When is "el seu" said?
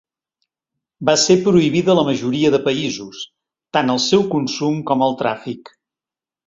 3.97-4.27